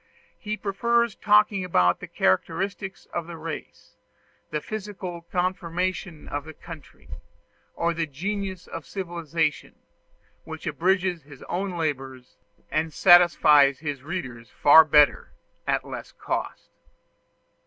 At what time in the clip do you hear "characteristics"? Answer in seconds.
2.07-3.05